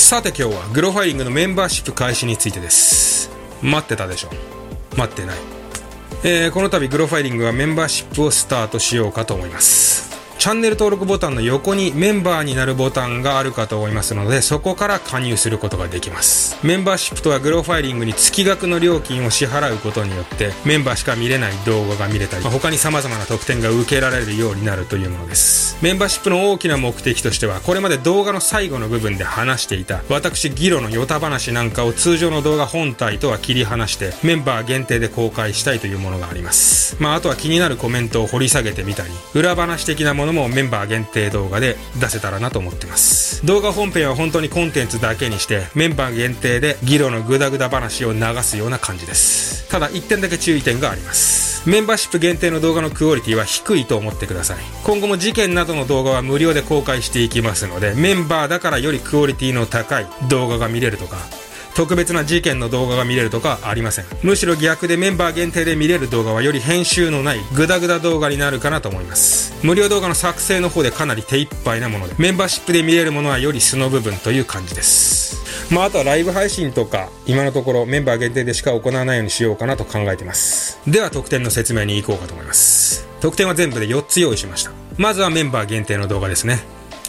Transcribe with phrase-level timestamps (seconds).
[0.00, 3.30] さて今日はグロファイリングのメンバーシップ開始についてです。
[3.62, 4.30] 待ってたでしょ。
[4.96, 5.36] 待ってない、
[6.24, 10.09] えー、この度グロファイリングはメンバーシップをスタートしようかと思います。
[10.40, 16.56] チャンネル登録ボタンの横にメンバーになるボタンがあるかと思いますので、そこから加入することができます。
[16.66, 25.76] メンバーシップとはグロファイリングに月額の料金を支払うことによって、メンバーしか見れない動画が見れたり、他に様々な特典が受けられるようになるというものです。
[25.82, 36.96] メンバーシップの大きな目的としては、これまで動画の最後の部分で話していた、私ギロのヨタ話なんかを通常の動画本体とは切り離して、メンバー限定で公開したいというものがあります。
[36.98, 43.44] まあ、あとは気になるコメントを掘り下げてみたり、裏話的なものもメンバー限定動画で出せたらなと思ってます。
[43.46, 49.68] 動画本編は本当にコンテンツだけにしてメンバー限定でギロのグダグダ話を流すような感じです。
[49.68, 51.68] ただ1点だけ注意点があります。
[51.68, 54.56] メンバーシップ限定の動画のクオリティは低いと思ってください。
[54.82, 61.18] 今後も事件などの動画は無料で公開していきますのでメンバーだからよりクオリティの高い動画が見れるとか
[61.74, 75.20] 特別な事件の動画が見れるとかありませんむしろ逆でメンバー限定で見れる動画はより編集のないグダグダ動画になるかなと思います無料動画の作成の方でかなり手一杯なものでメンバーシップで見れるものはより素の部分という感じです
[75.70, 80.80] まあ、あとはライブ配信とか、今のところメンバー限定でしか行わないようにしようかなと考えています。
[80.90, 83.06] では、特典の説明に行こうかと思います。
[83.20, 84.72] 特典は全部で4つ用意しました。
[84.96, 86.58] まずはメンバー限定の動画ですね。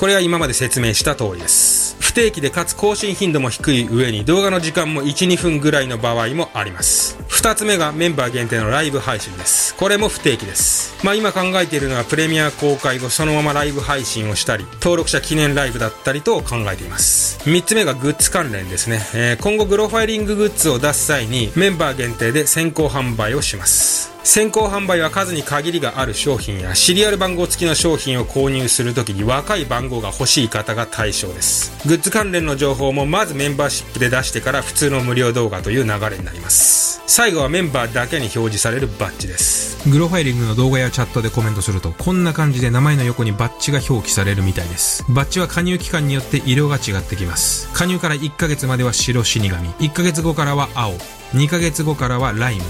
[0.00, 1.77] これは今まで説明した通りです。
[2.18, 7.16] 不定期でかつ更新頻度も低い上に動画の時間も1、2分ぐらいの場合もあります。
[7.28, 9.76] 2つ目がメンバー限定のライブ配信です。
[9.76, 10.96] これも不定期です。
[11.04, 17.38] まあ今考えているのはプレミア公開後そのままライブ配信をしたり、登録者記念ライブだったりと考えています。
[17.48, 19.00] 3つ目がグッズ関連ですね。
[19.14, 24.17] えー、今後グロファイリンググッズを出す際にメンバー限定で先行販売をします。
[24.24, 31.72] 先行販売は数に限りがある商品やシリアル番号付きの商品を購入するときに若い番号が欲しい方が対象です。
[31.88, 37.00] グッズ関連の情報もまずメンバーシップで出してから普通の無料動画という流れになります。
[37.06, 39.68] 最後はメンバーだけに表示されるバッジです。
[39.88, 45.04] グロファイリングの動画やチャットでコメントするとこんな感じで名前の横にバッジが表記されるみたいです。
[45.08, 47.70] バッジは加入期間によって色が違ってきます。
[47.72, 50.92] 加入から1ヶ月までは白死神、1ヶ月後からは青、
[51.32, 52.62] 2ヶ月後からはライム、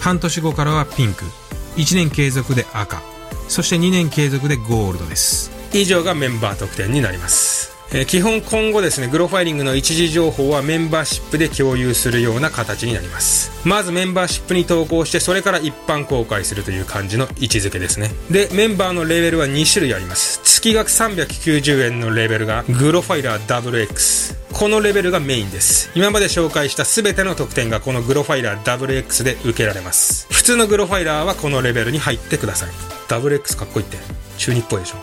[0.00, 1.24] 半年後からはピンク、
[1.76, 3.02] 1年継続で赤、
[3.48, 5.50] そして2年継続でゴールドです。
[5.72, 7.70] 以上がメンバー特典になります。
[7.92, 13.50] えー、基本今後ですね、グロファイリングの一時情報はメンバーシップで共有するような形になります。
[13.68, 18.10] まずメンバーシップに投稿して、それから一般公開するという感じの位置づけですね。
[18.30, 20.40] で、メンバーのレベルは2種類あります。
[20.60, 24.52] 月額390円のレベルがグロファイラー WX。
[24.52, 25.90] このレベルがメインです。
[25.94, 30.26] 今まで紹介した全ての特典がこのグロファイラー WX で受けられます。
[30.30, 32.70] 普通のグロファイラーはこのレベルに入ってください。
[33.08, 33.96] WX かっこいいって。
[34.36, 34.96] 中日っぽいでしょ。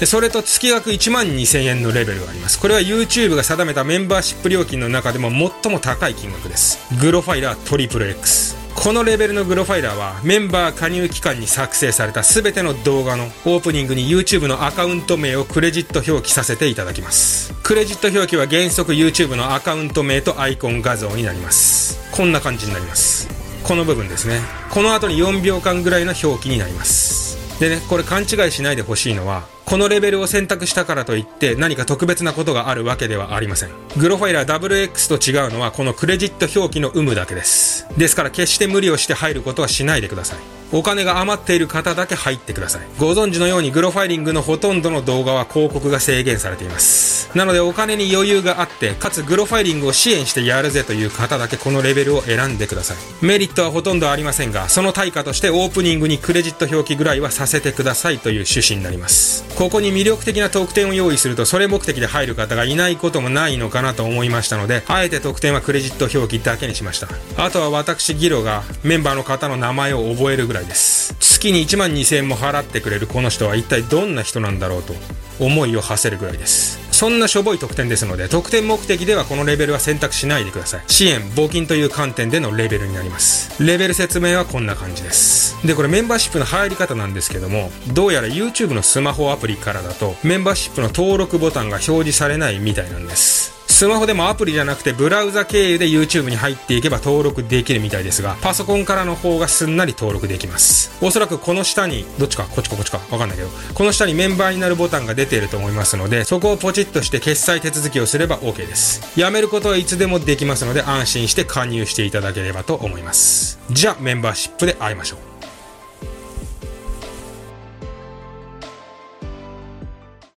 [0.00, 17.52] でそれと月額1万2000円のレベルがありますこれは YouTube が定めたメンバーシップ料金の中でも最も高い金額ですグロファイラートリプル X このレベルのグロファイラーはメンバー加入期間に作成された全ての動画のオープニングに YouTube のアカウント名をクレジット表記させていただきます。
[17.62, 22.00] クレジット表記は原則 YouTube のアカウント名とアイコン画像になります。
[22.10, 23.28] こんな感じになります。
[23.64, 24.40] この部分ですね。
[24.70, 27.60] この後に4秒間ぐらいの表記になります。
[27.60, 33.68] でねこれ勘違いしないでほしいのはこのレベルを選択したからといって何か特別なことがあるわけではありません。
[33.96, 37.86] グロファイラー WX と違うのはこのクレジット表記の有無だけです。
[37.96, 40.59] ですから決して無理をして入ることはしないでください。
[40.72, 42.82] お金が余っている方だけ入ってください。
[42.98, 47.30] ご存知のようにグロファイリングのほとんどの動画は広告が制限されています。
[47.36, 52.96] なのでお金に余裕があって、かつグロファイリングを支援してやるぜという方だけこのレベルを選んでください。
[53.24, 59.44] メリットはほとんどありませんが、その対価としてオープニングにクレジット表記ぐらいはさせてくださいという趣旨になります。
[59.56, 67.08] ここに魅力的な特典を用意するとそれ目的で入る方がいないこともないのかなと思いましたので、あえて特典はクレジット表記だけにしました。
[67.36, 71.14] あとは私ギロがメンバーの方の名前を覚えるぐらいいです。
[71.20, 74.94] 月に1万2000円も払ってくれるこの人は一体どんな人なんだろうと
[75.38, 76.78] 思いを馳せるぐらいです。
[76.92, 80.82] そんなしょぼい特典ですので特典目的ではこのレベルは選択しないでください。
[80.86, 83.64] 支援募金という観点でのレベルになります。
[83.64, 85.56] レベル説明はこんな感じです。
[85.66, 93.49] でこれメンバーシップの入り方なんですけどもどうやら YouTube のスマホアプリからだとメンバーシップの登録ボタンが表示されないみたいなんです。
[93.80, 100.90] スマホでもアプリじゃなくてブラウザ経由で YouTube に入っていけば登録できるみたいですが、パソコンからの方がすんなり登録できます。
[101.02, 109.00] おそらくこの下に、どっちか、こっちかこっちか、わかんないけど、この下にメンバーになるボタンが出ていると思いますので、そこをポチッとして決済手続きをすれば OK です。
[109.18, 113.60] やめることはいつでもできますので、安心して加入していただければと思います。
[113.70, 115.29] じゃあ、メンバーシップで会いましょう。